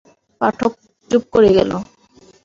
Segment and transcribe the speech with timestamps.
[0.41, 0.73] পাঠক
[1.09, 1.71] চুপ করে গেল।